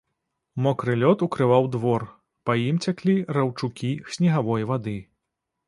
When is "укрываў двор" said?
1.25-2.07